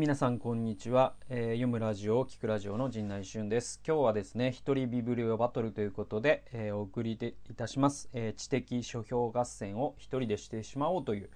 [0.00, 3.82] 皆さんこんにちは、えー読むラジオ聞くラジオの陣内俊です。
[3.86, 11.28] 今日はですね一人ビブリオバトルということで、えーお送りでいたします、えー知的書評合戦を一人でしてしまおうという、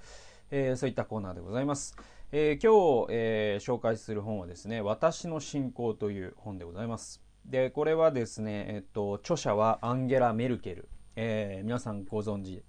[0.50, 1.94] えーそういったコーナーでございます、
[2.32, 7.20] えー今日、えー紹介する本はですね私の信仰という本でございます。
[7.44, 12.62] でこれはですねえっと著者はアンゲラ・メルケル、えー皆さんご存知、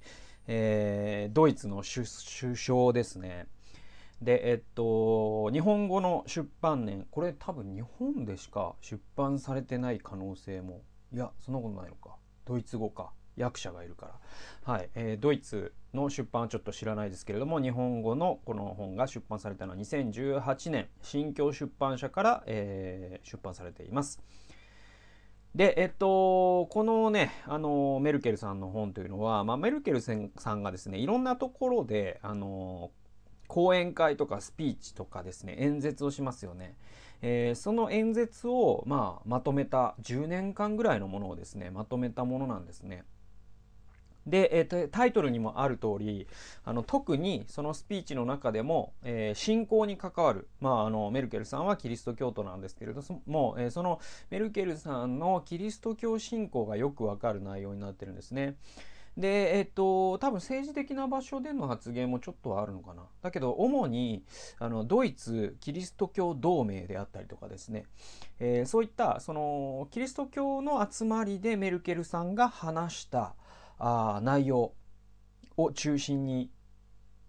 [0.48, 2.06] えードイツの首
[2.58, 3.48] 相ですね。
[4.26, 10.82] で、えっと、日本語の出版年、これ多分日本でしか出版されてない可能性も、
[11.14, 12.16] いや、そんなことないのか。
[12.44, 13.12] ドイツ語か。
[13.38, 14.08] 役者がいるか
[14.66, 14.74] ら。
[14.74, 14.90] はい。
[14.96, 24.20] えードイツの出版はちょっと知らないですけれども、日本語のこの本が出版されたのは2018年、新京出版社から、えー出版されています。
[25.54, 32.92] で、えっと、このね、あの、メルケルさんの本というのは、まあ、メルケルさんがですね、いろんなところで、あの、
[33.48, 36.76] 講演会とかスピーチとかですね演説をしますよね、
[37.22, 43.04] えーその演説を、まあ、まとめた10年間ぐらいのものをですねまとめたものなんですね
[44.28, 46.28] で、えーとタイトルにもある通り
[46.64, 54.00] あの特にそのスピーチの中でも、えー信仰に関わる、まあ、あのメルケルさんはキリスト教徒なんですけれども、えーその
[54.30, 58.56] メルケルさんのキリスト教信仰がよくわかる内容になってるんですね。
[59.18, 63.04] で、えっと、多分政治的な場所での発言もちょっとはあるのかな。
[63.22, 64.26] だけど、主に、
[64.60, 67.86] あの、ドイツキリスト教同盟であったりとかですね、
[68.40, 73.36] えーそういった、その、キリスト教の集まりでメルケルさんが話した
[73.78, 74.74] あ内容
[75.58, 76.52] を中心に、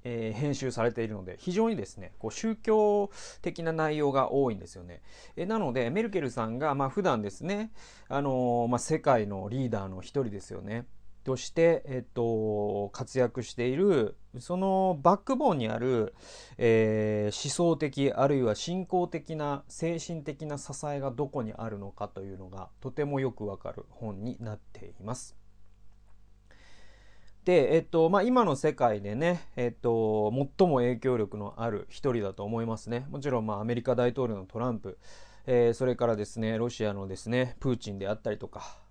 [0.03, 3.11] えー編集されているので、非常にですね、こう宗教
[3.43, 5.03] 的な内容が多いんですよね。
[5.37, 7.71] えーなので、メルケルさんが、まあ、普段ですね、
[8.09, 10.87] あのーまあ、世界のリーダーの一人ですよね。
[11.27, 16.15] として、えっと、活躍しているそのバックボーンにある、
[16.57, 25.37] えー思想的あるいは信仰的な精神的な支えがどこにあるのかというのがとてもよくわかる本になっています。
[27.45, 33.05] で、えっとまあ、今の世界でね、えっと、最も影響力のある一人だと思いますね。
[33.11, 34.97] もちろん、まあ、アメリカ大統領のトランプ、
[35.47, 38.86] えーそれからですねロシアのですねプーチンであったりとか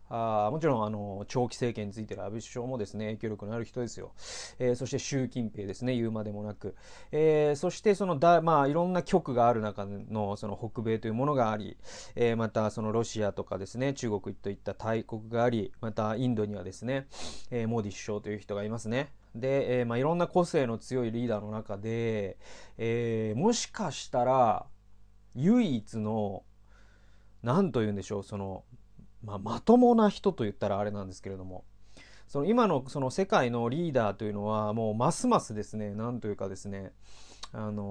[0.48, 4.14] あもちろんあの長期政権についてる安倍首相もですね影響力のある人ですよ、
[4.60, 6.76] えーそして習近平ですね言うまでもなく、
[7.12, 11.78] えーそしてそのだ、まあ、いろんな局がある中のその北米というものがあり、
[12.16, 17.08] えーまたそのロシアとかですね中国といった大国がありまたインドにはですね、
[17.52, 19.12] えモディ首相という人がいますね。
[19.36, 22.38] で、えまあ、いろんな個性の強いリーダーの中で、
[22.78, 24.66] えもしかしたら
[25.36, 26.44] 唯一の
[27.44, 28.64] 何と言うんでしょうその、
[29.26, 31.66] まあ、まともな人と言ったらあれなんですけれども
[32.28, 36.92] その今のその世界のリーダーというのはもうますますですねなんというかですね
[37.52, 37.84] あの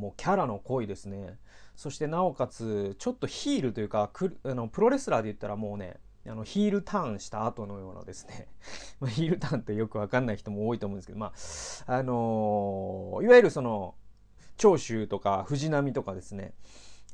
[0.00, 1.38] もうキャラの濃いですね。
[1.76, 4.10] そしてなおかつちょっとヒールというか
[4.44, 5.96] あのプロレスラーで言ったらもうね
[6.26, 8.48] あのヒールターンした後のようなですね、
[9.08, 11.32] ヒールターンってよくわかんない人も多いと思うんですけどま
[11.86, 13.94] ああのいわゆるその
[14.56, 16.52] 長州とか藤波とかですね。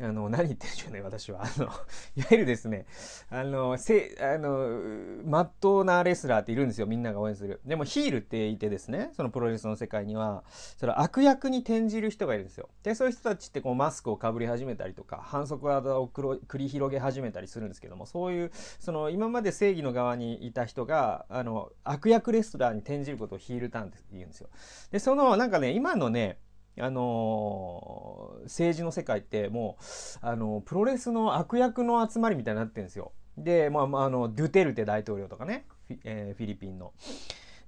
[0.00, 1.44] あの、何言ってるんでしょうね、私は。
[1.44, 2.87] あの、いわゆるですね、
[3.31, 7.60] あの、せ、あの、まっとうなレスラーっているんですよ、みんなが応援する。
[7.65, 10.43] でもヒールっていてですね、そのプロレスの世界には、
[10.78, 12.71] その悪役に転じる人がいるんですよ。
[12.82, 18.50] で、そういう人たちってこうマスクをかぶり始めたりとか、反則技を繰り広げ始めたりするんですけども、そういう、
[18.81, 24.49] その今まで正義の側にいた人が、あの、悪役レスラーに転じることをヒールターンって言うんですよ。
[24.91, 26.38] で、その、なんかね、今のね、
[26.79, 29.85] あの政治の世界ってもう、
[30.23, 33.12] あのプロレスの悪役の集まりみたいになってるんですよ。
[33.37, 36.93] で、まあ、まあ、あのドゥテルテ大統領とかねフィ,、えーフィリピンの。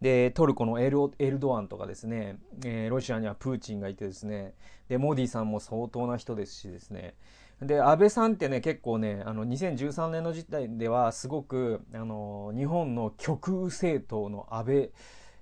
[0.01, 4.53] でトルコのエルエルドアンとかですね、えーロシアにはプーチンがいてですね
[4.89, 7.15] でモディさんも相当な人ですしですね
[7.63, 14.91] で安倍さんってね結構ねあの2013年の時代ではすごくあの日本の極右政党の安倍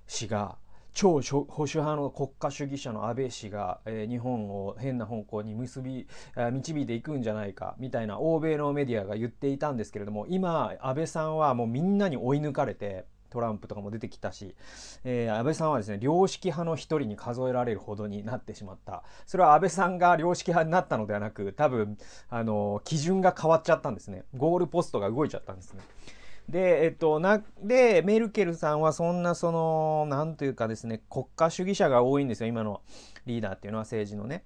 [0.07, 0.57] 氏が
[0.95, 6.07] 超保守派の国家主義者の安倍氏が、えー日本を変な方向に結び
[6.37, 14.55] あー導いていくんじゃないかみたいな欧米のメディアが言っていたんですけれども今安倍さんはもうみんなに追い抜かれてトランプとかも出てきたし、
[15.03, 19.03] えー安倍さんはですね良識派の一人に数えられるほどになってしまった。
[19.27, 21.99] それは安倍さんが良識派になったのではなく多分
[22.29, 24.23] あの基準が変わっちゃったんですね。
[24.37, 25.83] ゴールポストが動いちゃったんですね。
[26.49, 32.83] で、えっと、な、で、メルケルさんはそんな、その、なんというかですね、国家主義者が多いんですよ、今の
[33.27, 34.45] リーダーっていうのは政治のね。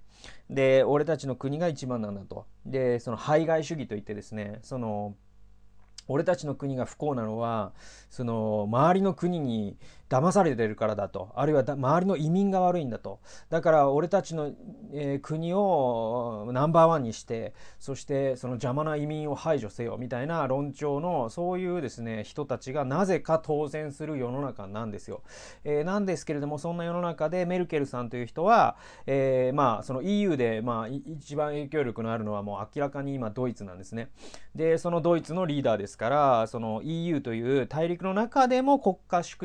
[0.49, 2.45] で、俺たちの国が一番なんだと。
[2.65, 5.15] で、その、排外主義といってですね、その、
[6.09, 7.71] 俺たちの国が不幸なのは
[8.09, 9.77] その周りの国に
[10.09, 13.19] 騙されてるからだとあるいは周りの移民が悪いんだと
[13.49, 14.51] だから俺たちの、
[14.91, 25.21] えー、国をナンバーワンにしてそしてその邪魔な移民を排除せよみたいな論調のそういうですね人たちがなぜか当選する世の中なんですよ。
[25.63, 34.09] えー、なんですけれどもそんな世の中でメルケルさんという人は、えー、まあその EU でまあ一番影響力のあるのはもう明らかに今ドイツなんですね。
[34.55, 39.37] でそのドイツのリーダーですからその EU という大陸の中でも国家主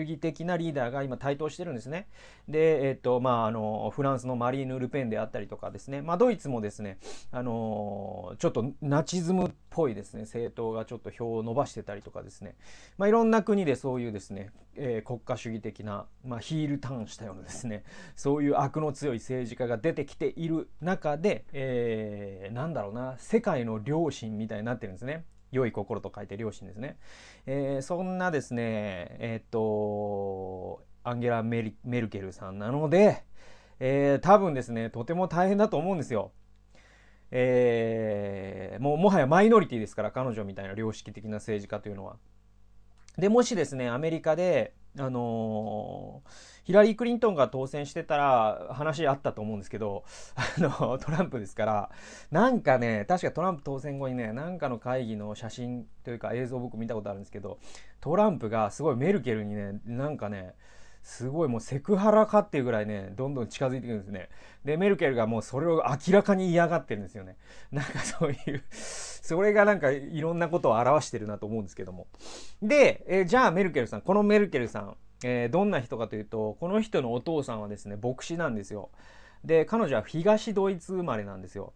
[0.00, 2.08] 義的なリーダーが今台頭してるんですね。
[2.48, 6.98] で、えっとまあ、あのフランスのマリーヌ・ルペンであったりとかですね、まあ、ドイツもですね、
[7.30, 12.56] あのちょっとナチズムっぽいですね政党がちょっと票を伸ばしてたりとかですね、
[12.98, 17.84] まあ、いろんな国でそういうですね、えー、国家主義的な、まあ、ヒールターンしたようなですね
[18.16, 25.24] そういう悪の強い政治家が出てきている中で、えー、なんだろうな世界の良心みたいになってるんですね。
[25.52, 26.98] 良い心と書いて良心ですね。
[27.46, 33.24] えー、そんなですね、えっ、と、アンゲラメ・メルケルさんなので、
[33.78, 36.32] えー、多分ですね、とても大変だと思うんですよ。
[37.32, 42.16] えー、もうもはやマイノリティですから、彼女みたいな良識的な政治家というのは。
[43.16, 50.04] で、もしですね、アメリカで、あのー、ヒラリー・クリントンが当選してたら話あったと思うんですけど、
[50.36, 51.90] あの、 トランプですから、
[52.30, 57.58] なんかね、確かトランプ当選後にね、なんかの会議の写真というか映像僕見たことあるんですけど、
[58.00, 60.54] トランプがすごいメルケルにね、なんかね、
[61.02, 64.28] すごいもうセクハラかっていうぐらいね、どんどん近づいてくるんですね。
[64.64, 67.36] で、メルケルがもうそれを明らかに嫌がってるんですよね。
[67.72, 72.06] なんかそういうそれがなんかいろんなことを表してるなと思うんですけども。
[72.62, 78.90] で、えー、じゃあメルケルさん、このメルケルさん、えー、どんな人かというと、この人のお父さんはですね、牧師なんですよ。
[79.44, 81.72] で、彼女は東ドイツ生まれなんですよ。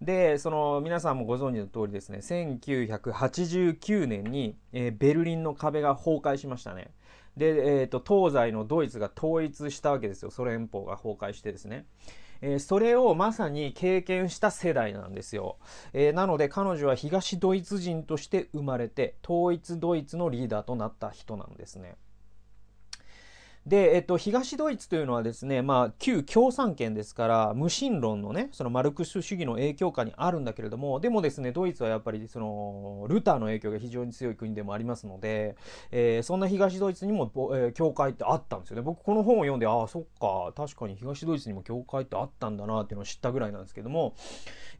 [0.00, 6.90] で、その皆さんもご存知の通りですね、1989年に、えー、ベルリンの壁が崩壊しましたね。
[7.36, 11.86] で、えーと、東西のドイツが統一したわけですよソ連邦が崩壊してですね。
[12.42, 15.58] えー、それをまさに経験した世代なんですよ、
[15.92, 21.96] えー、なので彼女は東ドイツ人として生まれて統一ドイツのリーダーとなった人なんですね。
[23.66, 35.56] で、えっと、東ドイツというのはですね、まあ、旧共産圏ですから、無神論のね、そのマルクス主義の影響下にあるんだけれども、でもですね、ドイツはやっぱり、その、ルターの影響が非常に強い国でもありますので、
[35.90, 38.82] えー、そんな東ドイツにも、えー、教会ってあったんですよね。
[38.82, 44.14] 僕、この本を読んで、ああ、そっか、確かに東ドイツにも教会ってあったんだなっていうのを知ったぐらいなんですけども、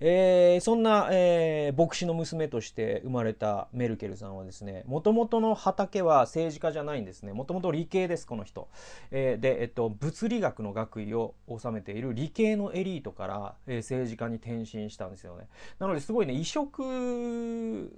[0.00, 7.34] えー、そんな、えー、牧師の娘として生まれたメルケルさんはですね、もともとの畑は政治家じゃないんですね。
[7.34, 8.68] もともと理系です、この人。
[9.10, 15.48] えー、で、えっと、物理学の学位を収めている理系のエリートから、えー、政治家に転身したんですよね。
[15.78, 17.90] なのですごいね、異色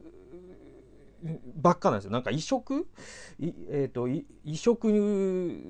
[1.54, 2.10] ばっかなんですよ。
[2.10, 2.86] なんか異色？
[3.70, 4.92] えっ、ー、と、異色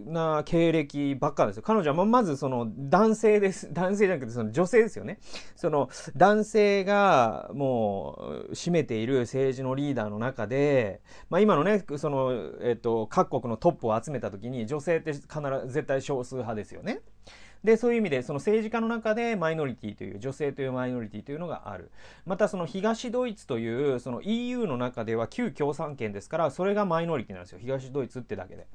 [0.06, 1.62] な経歴ばっかなんですよ。
[1.62, 3.73] 彼女はまずその男性です。
[3.75, 5.19] 男性じゃなくてその女性ですよね。
[5.56, 11.00] その男性がもう占めている政治のリーダーの中で、
[11.31, 15.23] まあ今のね、その、えっ、ー、と、各国のトップを集めた時に女性って必
[15.67, 17.00] ず絶対少数派ですよね。
[17.64, 21.90] で、そういう意味で、その政治家の中でマイノリティという、女性というマイノリティというのがある。
[22.26, 27.58] また、その東ドイツという、その EU の中では旧共産圏ですから、それがマイノリティなんですよ。
[27.60, 28.66] 東ドイツってだけで。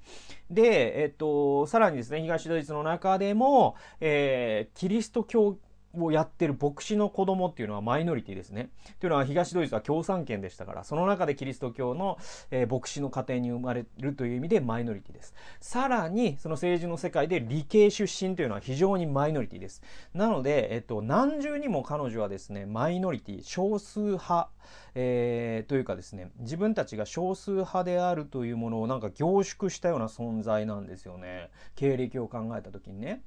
[0.50, 5.58] で、えっと、さらにですね、東ドイツの中でも、えー、キリスト教
[6.06, 8.70] をやってる牧師の子供っていうのはマイノリティですね。
[9.00, 12.18] というのは東ドイツは共産圏でしたから、その中でキリスト教の、
[12.52, 15.34] えー、牧師の家庭に生まれるという意味でマイノリティです。
[15.60, 19.82] さらに、その政治の世界で理系出身というのは非常にマイノリティです。
[20.14, 24.50] なので、えっと、何重にも彼女はですね、マイノリティ、少数派、
[24.96, 31.50] えー、というかですね、自分たちが少数派であるというものをなんか凝縮したような存在なんですよね。
[31.76, 33.22] 経歴を考えた時にね。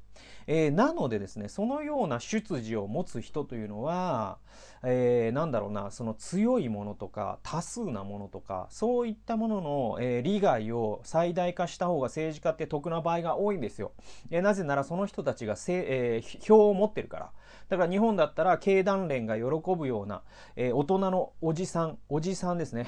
[0.46, 4.38] えー、なのでですね、そのような出自を持つ人というのは、
[4.82, 13.92] えー、なんだろうな、その強いものとか、多数なものとか、そういったものの、えー、利害を最大化した方が政治家って得な場合が多いんですよ。
[14.30, 17.32] えー、なぜならその人たちがせ、えー、票を持ってるから。
[17.68, 19.44] だから日本だったら経団連が喜
[19.76, 20.22] ぶような、
[20.56, 22.86] えー、大人のおじさん、おじさんですね。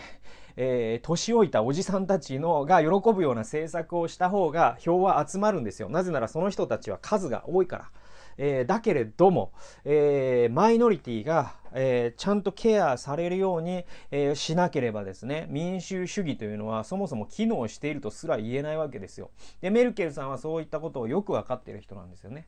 [0.57, 5.89] えー、年老いたおじさんたちのが喜ぶような政策をした方が票は集まるんですよ。
[5.89, 7.91] なぜならその人たちは数が多いから。
[8.39, 9.53] えー、だけれども、
[9.85, 19.31] えー、マイノリティが、えー、ちゃんとケアされるように、えしなければですね、民主主義というのはそもそも機能しているとすら言えないわけですよ。
[19.61, 22.47] で、メルケルさんはそういったことをよく分かっている人なんですよね。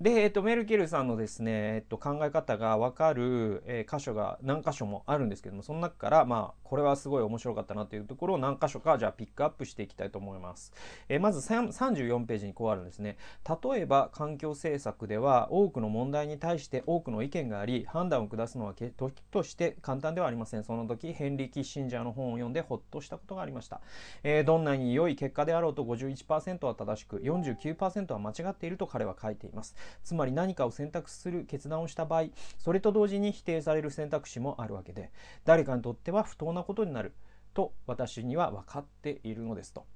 [0.00, 10.72] で、えっと、メルケルさんのですね、えっと、考え方がわかる、えー、箇所が何箇所もあるんですけども、その中から、まあ、これはすごい面白かったなというところを何箇所か、じゃあピックアップしていきたいと思います。
[11.08, 13.16] えー、まず34ページにこうあるんですね。
[13.48, 20.64] 例えば、環境政策では、多くの問題に対して多くの意見があり、判断を下すのは時として簡単ではありません。
[20.64, 23.80] その時、ヘンリー・キッシンジャーの本を読んでほっとしたことがありました。
[24.24, 29.76] えー、どんなに良い結果であろうと51%は正しく、49%は間違っていると彼は書いています。
[30.02, 32.24] つまり何かを選択する決断をした場合
[32.58, 35.10] それと同時に否定される選択肢もあるわけで
[35.44, 37.14] 誰かにとっては不当なことになる
[37.54, 39.86] と私には分かっているのですと。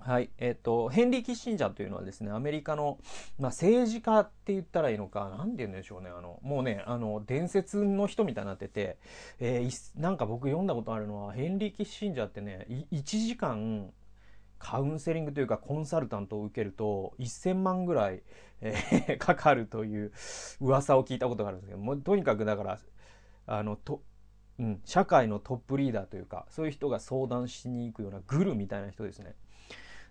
[0.00, 0.28] はい。
[0.36, 2.98] えっ、ー、と、ヘンリー・キッシンジャーというのはですね、アメリカの、
[3.38, 6.10] まあ、政治家って言ったらいいのか、なんて言うんでしょうね。
[6.10, 8.98] あの、もうね、あの、伝説の人みたいになってて、
[9.40, 13.90] えー、なんか僕読んだことあるのは、ヘンリー・キッシンジャーってね、1時間、
[14.64, 18.22] カウンセリングというかコンサルタントを受けると1000万ぐらい、
[18.62, 20.10] えー、 かかるという
[20.58, 22.78] 噂を聞いたことがあるんですけどもとにかくだから
[23.46, 24.02] あのと、
[24.58, 29.34] うん、社会のトップリーダーというかそういう人が相談しに行くようなグルみたいな人ですね。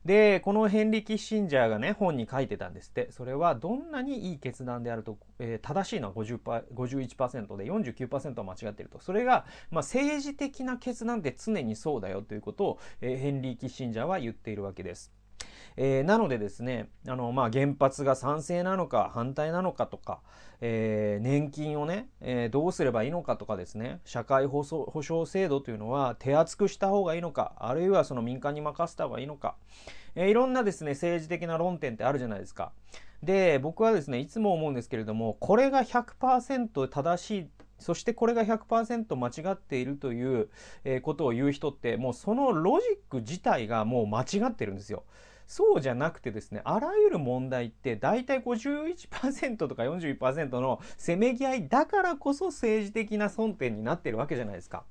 [0.06, 3.12] で、このヘンリー・キッシンジャーがね、本に書いてたんですって。
[3.12, 6.40] それはどんなにいい決断であると、えー、正しいのは50
[6.74, 9.00] 51%で49%は間違っていると。
[9.00, 15.23] それが、まあ、政治的な決断って常にそうだよということを、えー、ヘンリー・キッシンジャーは言っているわけです。
[15.76, 20.22] えー、なのでですね、あの、まあ、原発が賛成なのか反対なのかとか、
[20.62, 29.56] えー、年金をね、えー、どうすればいいのかとかですね、社会保障制度というのは手厚くした方がいいのか、あるいはその民間に任せた方がいいのか、
[30.16, 32.72] えー、いろんなですね、政治的な論点ってあるじゃないですか。
[33.24, 37.50] で、僕はですね、いつも思うんですけれども、これが100%正しい
[37.84, 40.50] そしてこれが100%間違っているという、
[41.02, 45.04] ことを言う人ってもうそのロジック自体がもう間違ってるんですよ。
[45.54, 54.84] そうじゃなくてですね、あらゆる問題って大体51%とか41%のせめぎ合いだからこそ政治的な争点になってるわけじゃないですか。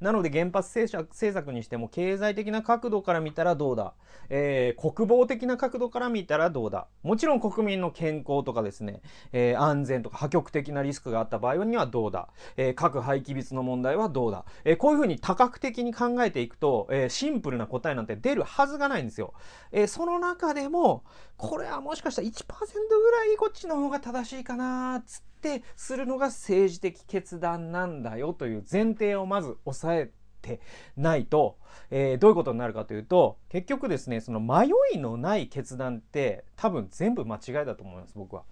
[0.00, 3.94] なので原発政策にしても経済的な角度から見たらどうだ、
[4.28, 6.86] えー、国防的な角度から見たらどうだ？
[7.02, 9.00] もちろん国民の健康とかですね、
[9.32, 19.34] えー、安全とか破極的なリスクがあった場合にはどうだ、えー、核廃棄物の問題はどうだ、えー、こういうふうに多角的に考えていくと、えー、シンプルな答えなんて出るはずがないんですよ。
[19.72, 21.04] えー、その中でも
[21.36, 30.10] これはもしかしたら1%ぐらいこっちの方が正しいかなっつっててするのが政治的決断なんだよという前提をまず押さえ
[30.42, 30.60] て
[30.96, 31.58] ないと、
[31.90, 38.42] えー、どういうことになるかというと結局ですねその迷いのない決断って多分全部間違いだと思います僕は。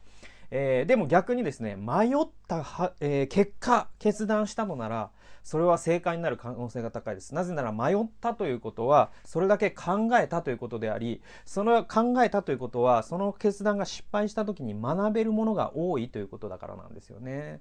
[0.50, 5.10] えー、でも逆にですね迷ったは、えー、結果決断したのなら
[5.44, 7.34] それは正解になる可能性が高いです。
[7.34, 17.60] なぜなら迷ったということはそれだけ考えたということでありその考えたということはその決断が失敗した時に学べるものが多いということだからなんですよね。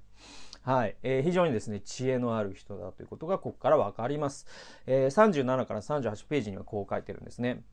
[0.62, 4.48] はい、えー、非常にですね知恵のある人だということがここから分かります。
[4.88, 7.63] えー、37から38ページにはこう書いてるんですね。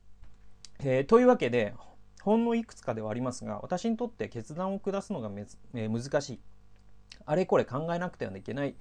[0.81, 1.73] えー、というわけで
[2.21, 6.39] ほんのいくつかではありますが私にとって決断を下すのがめ、えー、難しい
[7.25, 8.75] あれこれ考えなくてはいけない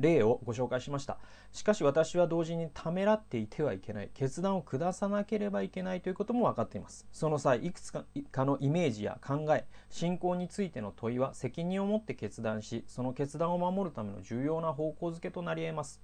[0.00, 1.18] 例をご紹介しました。
[1.52, 4.10] しかし私は同時にためらっていてはいけない。
[4.14, 7.06] 決断を下さなければいけないということも分かっています。
[7.12, 8.04] その際いくつか
[8.44, 16.00] のイメージや考え信仰についての問いは責任を持って決断しその決断を守るための重要な方向づけとなり得ます。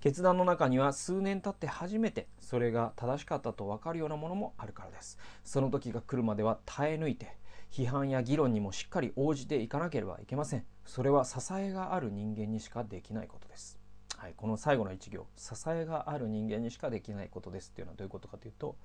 [0.00, 5.18] 決断の中には数年経って初めてそれが正しかったと分かるようなものもあるからです。
[5.44, 7.36] その時が来るまでは耐え抜いて
[7.70, 10.64] 批判や議論にもしっかり応じていかなければいけません。
[10.84, 13.78] それは支えがある人間にしかできないことです。
[14.16, 18.76] はい、この最後の一行「支えがある人間にしかできないことです」っていうのはどういうことかというと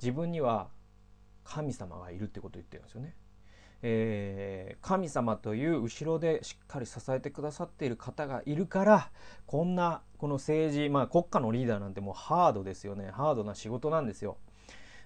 [0.00, 0.70] 自分には
[1.44, 3.14] 神様がいるってことを言ってるんですよね。
[3.82, 9.10] えー、神様という後ろでしっかり支えてくださっている方がいるから
[9.44, 13.10] こんなこの政治、まあ、国家のリーダーなんてもうハードですよね。
[13.10, 14.38] ハードな仕事なんですよ。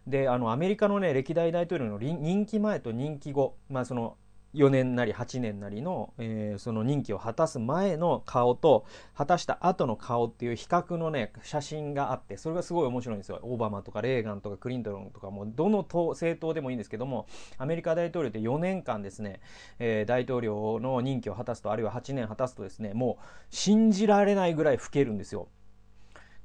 [0.06, 4.16] であのアメリカのね歴代大統領の任期前と任期後、まあ、その
[4.54, 13.38] 4年なり8年なりの、えー、その任期を果たす前の顔と果たした後の顔っていう比較のね写真があってそれがすごい面白いんですよ。
[13.42, 17.26] オバマとかレーガンとかクリントンとかもどの政党でもいいんですけども
[17.58, 19.40] アメリカ大統領って4年間ですね、
[19.78, 25.48] えー、大統領の任期を果たすとあるいは8年果たすとですねもう信じられないぐらい老けるんですよ。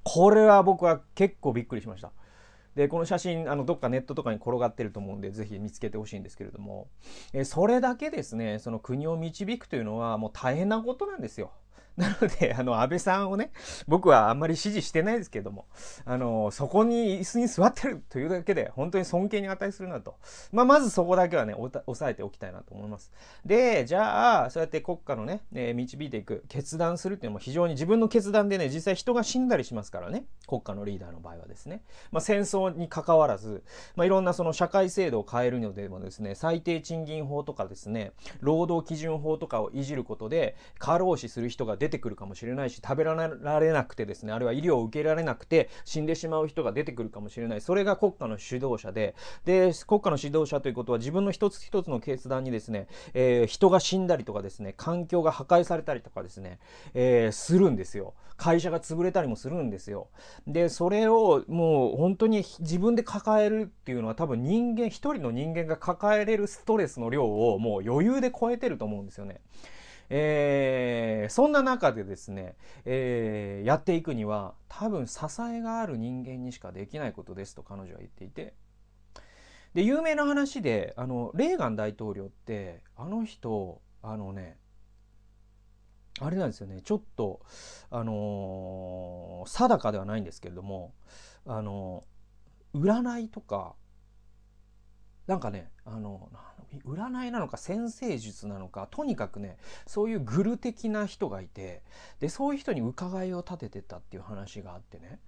[0.03, 2.11] これは僕は結構びっくりしました。
[2.75, 6.87] でこの写真あのどっかネットとかに転がってると思うんでぜひ見つけてほしいんですけれども、
[7.33, 11.51] えそれだけですねその国を導くというのはもう大変なことなんですよ。
[11.97, 13.51] なので、あの、安倍さんをね、
[13.87, 15.65] 僕はあんまり支持してないですけども、
[16.03, 20.15] あの、そこに椅子に座ってるというだけで、本当に尊敬に値するなと。
[20.51, 23.13] まあ、まずそこだけはね、押さえておきたいなと思います。
[23.45, 31.81] で、じゃあ、そうやって国家のね、え、導いていく、決断するっていうのも非常に自分の決断でね、実際人が死んだりしますからね、国家のリーダーの場合はですね。
[32.11, 33.63] まあ、戦争に関わらず、
[33.95, 38.11] まあ、いろんなその社会制度を変えるのでもですね、最低賃金法とかですね、
[38.41, 47.61] 労働基準法とかをいじることで、過労死する人が出出てくるかもしれないし、食べられなくてですね、あるいは医療を受けられなくて死んでしまう人が出てくるかもしれない。
[47.61, 49.15] それが国家の指導者で、
[49.45, 56.59] で、国家の指導者ということは自分の一つ一つの決断にですね、えー、人が死んだりとかですね、環境が破壊されたりとかですね、
[56.93, 58.13] えー、するんですよ。
[58.37, 60.07] 会社が潰れたりもするんですよ。
[60.47, 69.39] で、それをもう本当に自分で抱えるっていうのは多分人間、一人の人間が抱えれるストレスの量をもう余裕で超えてると思うんですよね。
[70.09, 78.53] えー、そんな中でですね、えー、やっていくには多分支えがある人間にしかできないことですと彼女は言っていて。
[79.73, 84.57] で有名な話であのレーガン大統領ってあの人あのね
[86.21, 87.41] あれなんですよねちょっと
[87.89, 90.93] あのー、定かではないんですけれども
[91.45, 92.05] あの
[92.73, 93.75] 占いとか
[95.27, 96.29] なんかねあの
[96.85, 101.81] 占いなのか先生術なのかとにかくねそういうグル的な人がいて
[102.19, 105.19] でそういう人に伺いを立ててたっていう話があってね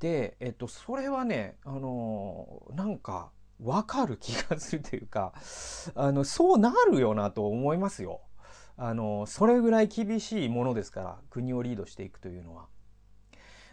[0.00, 3.30] で、えっと、それはねあのなんか
[3.60, 5.32] 分かる気がするというか
[5.94, 8.20] あのそうなるよなと思いますよ。
[8.76, 12.66] あのそれぐらい厳しいものですから国をリードしていくというのは。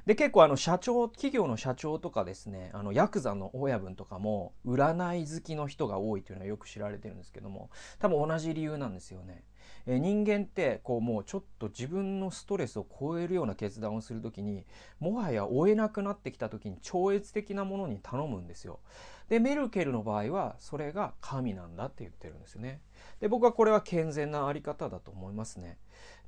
[0.09, 9.43] で結構あの社長企業の社長とかですねあのヤクザの親分とかも占い好きの人が多いというのはよく知られてるんですけども多分同じ理由なんですよね。
[9.85, 14.65] え人間ってこうもうちょっと自分のストレスを超えるような決断をする時に
[14.99, 18.79] もはや追えなくなってきた時に超越的なものに頼むんですよ。
[19.29, 22.81] でメルケルの場合はそれが神なんだって言ってるんですよね。
[23.19, 25.77] で僕はこれは健全なあり方だと思いますね。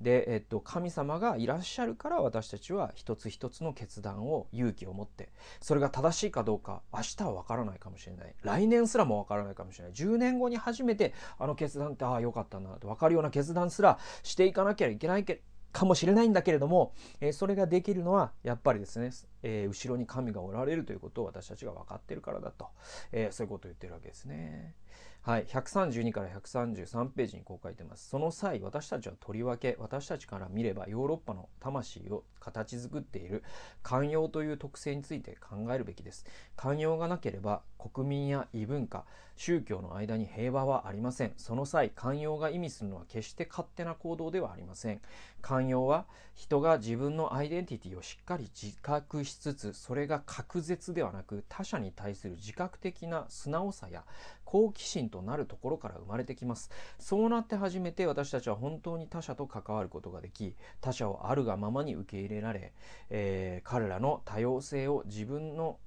[0.01, 5.29] で、えっと、神様がいらっしゃるから私たちは一つ一つの決断を勇気を持って
[5.61, 19.11] それが正しいかどうか明日は分からないかもしれない来年すらも分からないかもしれない10年後に初めてあの決断ってああよかったなと分かるような決断すらしていかなきゃいけないけかもしれないんだけれども、え、それができるのはやっぱりですね、
[19.43, 22.67] え、後ろに神がおられるということを私たちが分かってるからだと、
[23.11, 24.75] え、そういうことを言ってるわけですね。
[25.23, 28.09] はい、132から133ページにこう書いてます。
[28.09, 33.43] その際、私たちはとりわけ、私たちから見ればヨーロッパの魂を形作っている
[33.83, 36.25] 寛容という特性について考えるべきです。
[36.55, 41.33] 寛容がなければ、国民や異文化、宗教の間に平和はありません。
[41.37, 45.01] その際、寛容が意味するのは決して勝手な行動ではありません。
[45.41, 54.03] 寛容は人が自分のアイデンティティをしっかり自覚しつつ、それが確絶ではなく他者に対する自覚的な素直さや
[54.45, 56.69] 好奇心となるところから生まれてきます。
[56.99, 62.73] そうなって初めて私たちは本当に他者と関わることができ、他者をあるがままに受け入れられ、
[63.09, 65.79] えー、彼らの多様性を自分の、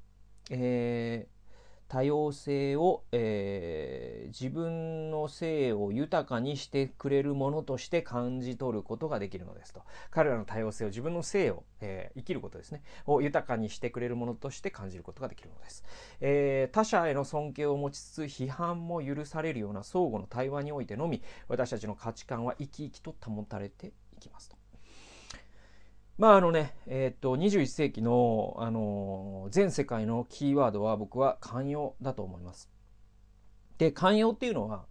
[0.51, 1.34] えー
[1.89, 9.83] 多様性を、えー、自分の性を豊かにしてくれるものとして感じ取ることができるのですと。
[10.11, 12.83] 彼らの多様性を自分の性を、えー、生きることですね。
[13.07, 15.85] を豊かにしてくれるものとして感じることができるのです。
[16.21, 24.64] えー、他者への尊敬を持ちつつ批判も許されるような相互の対話においてのみ私たちの価値観は生き生きと保たれていきますと。
[26.17, 32.71] まああのね、えっ、と、21世紀の、あの全世界のキーワードは僕は寛容だと思います。
[33.79, 34.87] で、寛容っていうのは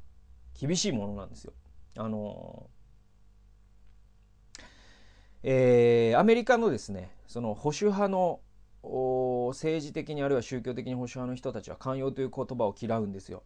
[0.59, 1.53] 厳しいものなんですよ。
[1.97, 2.69] あの
[5.43, 8.41] えー、アメリカのですね、その保守派の
[8.83, 13.43] 政治的にあるいは宗教的に保守派の人たちは寛容という言葉を嫌うんですよ。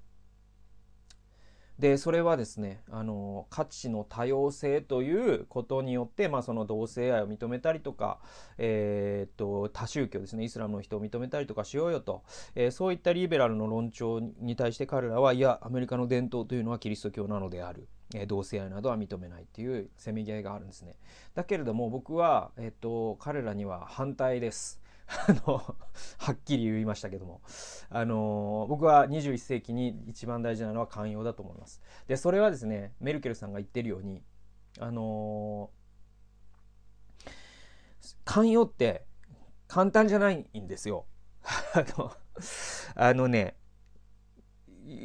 [1.79, 8.19] でそれはですねあの価値の多様性ということによって、まあ、その同性愛を認めたりとか、
[8.57, 12.23] えー、っと多宗教ですねイスラムの人を認めたりとかしようよと、
[12.55, 17.87] えー、そういったリベラルの論調に対して彼らはいやアメリカの伝統というのはキリスト教なのである。
[18.15, 20.95] え同性愛などは認めないっていうせめぎ合いがあるんですね。
[21.35, 24.79] だけれども僕は、えっと、彼らには反対です。
[25.07, 25.75] あの、
[26.17, 27.41] はっきり言いましたけども、
[27.89, 31.81] あの、僕は21世紀に一番大事なのは寛容だと思います。
[32.07, 34.21] で、それはですね、メルケルさんが言ってるように、
[34.79, 35.69] あの、
[38.25, 39.05] 寛容って
[39.67, 41.05] 簡単じゃないんですよ。
[41.73, 42.11] あの、
[42.95, 43.55] あのね、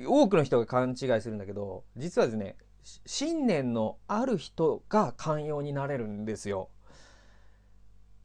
[0.06, 2.56] 多くの人が勘違いするんだけど、実はですね、
[3.06, 6.70] 信念のある人が寛容になれるんですよ。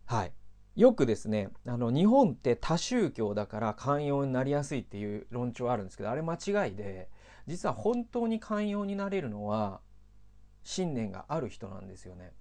[0.05, 0.33] はい
[0.77, 7.09] よくですねあの日本って多宗教だから寛容になりやすいっていう論調あるんですけどあれ間違いで
[7.47, 9.81] 実は本当に寛容になれるのは
[10.63, 12.31] 信念がある人なんですよね。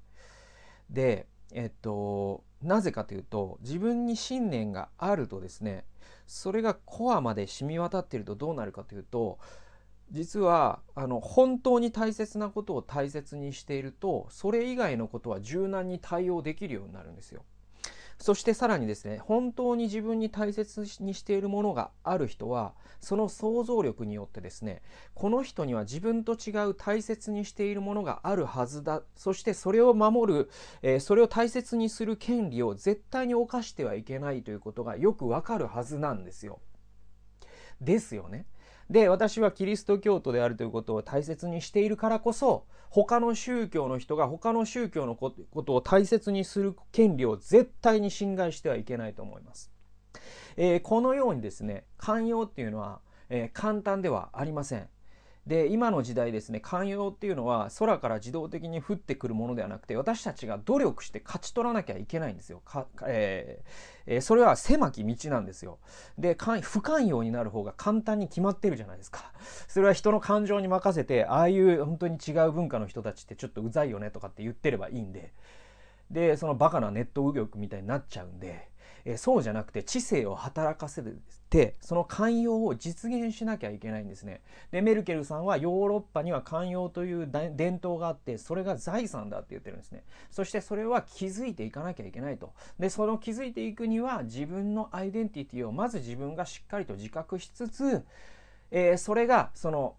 [0.90, 5.86] でえっとなぜかというと自分に信念があるとですね
[6.26, 9.38] それがコアまで染み渡ってるとどうなるかというと
[10.10, 17.42] 実はあの本当に大切なことを大切にしているとそれ以外のことは柔軟に対応できるようになるんですよ。
[18.18, 24.82] そしてさらにですね本当に自分に大切にしているものがある人はその想像力によってですね
[25.14, 30.50] この人には自分と違う大切にしているものがあるはずだそしてそれを守る、
[30.82, 36.60] えー、それを大切にする権利を絶対に犯してはいけないということがよくわかるはずなんですよ。
[37.80, 38.46] ですよね。
[38.90, 49.70] で私はキリスト教徒であるということを大切にしているからこそ他の宗教の人が他の宗教のことを大切にする権利を絶対に侵害してはいけないと思います。
[50.56, 54.88] えー、このようにですね寛容っていうのは、えー、簡単ではありません。
[55.46, 62.62] で今の時代ですね寛容っていうのは空から自動的に降ってくるものではなくて私たちが努力して勝ち取らなきゃいけないんですよ。
[63.06, 63.66] えー
[64.06, 65.78] えー、それは狭き道なんですよ。
[66.18, 69.32] で不寛容になる方が簡単に決まってるじゃないですか。
[69.68, 75.32] それは人の感情に任せてああいう本当に違う文化の人たちってちょっとうざいよねとかって言ってればいいんで
[76.10, 78.74] でそのバカなネット右翼みたいになっちゃうんで。
[79.08, 81.00] えそうじゃなくて知性を働かせ
[81.48, 84.42] てその寛容を実現しなきゃいけないんですね。
[84.72, 90.02] でメルケルさんはヨーロッパには寛容という伝統があってそれが財産だって言ってるんですね。
[90.32, 92.52] そしてそれは気づいていかなきゃいけないと。
[92.80, 98.04] でその気づいていくには自分のアイデンティティをまず自分がしっかりと自覚しつつ、
[98.72, 99.94] えー、それがその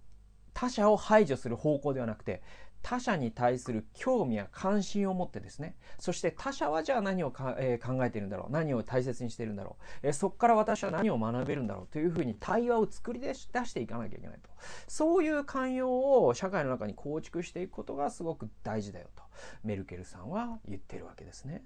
[0.54, 2.42] 他者を排除する方向ではなくて
[2.90, 14.50] 他者に対する興味や関心を持ってですねそして他者はじゃあ何をえー、考えているんだろう何を大切にしているんだろう、えー、そこから私は何を学べるんだろうというふうに対話を作り出していかなきゃいけないと
[14.88, 19.24] そういう寛容を社会の中に構築していくことがすごく大事だよと
[19.66, 21.66] メルケルさんは言ってるわけですね。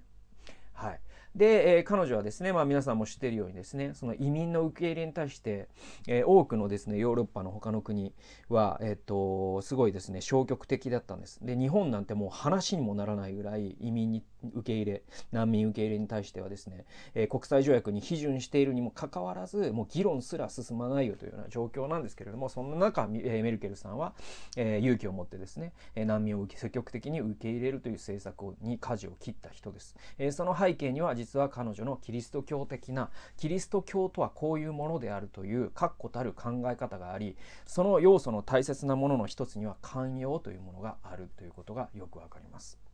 [0.74, 1.00] はい、
[1.36, 5.70] で、えー、彼女はですね、まあ、皆さんも知っているようにですねその移民の受け入れに対して、
[6.08, 8.14] えー、多くのですねヨーロッパの他の国
[8.50, 11.40] は、えー、っとすごいですね消極的だったんです。
[11.44, 24.14] で日本なんてもう話にもならないぐらい移民に受け入れ難民受け入れに対してはですね、えー、国際条約に批准しているにもかかわらずもう議論すら進まないよというような状況なんですけれどもそんな中、えー、メルケルさんは、
[24.58, 42.91] え、勇気を持ってですね難民を積極的に受け入れるという政策に舵を切った人です、え、その背景には実は彼女のキリスト教的なキリスト教とはこういうものであるという確固たる考え方がありその要素の大切なものの一つには寛容というものがあるということがよくわかります。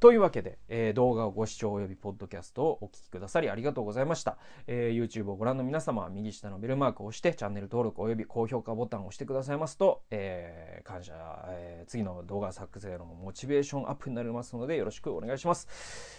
[0.00, 11.14] というわけで、えー、動画をご視聴及びポッドキャストをお聴きくださりありがとうございました、えー、YouTube をご覧の皆様は右下のベルマークを押してチャンネル登録及び高評価ボタンを押してくださいますと、えー、感謝、
[11.50, 15.66] え次の動画作成のモチベーションアップになりますのでよろしくお願いします、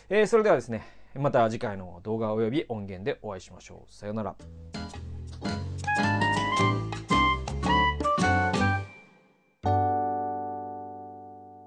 [0.10, 3.94] えそれではですねまた次回の動画及び音源でお会いしましょう。
[3.94, 4.36] さようなら。